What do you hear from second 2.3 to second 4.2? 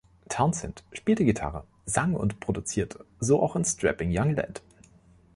produzierte, so auch in Strapping